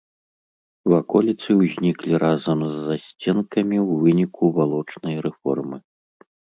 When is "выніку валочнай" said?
4.05-5.15